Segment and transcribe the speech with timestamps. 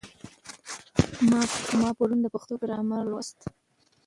[1.79, 3.39] ما پرون د پښتو ګرامر کتاب لوست.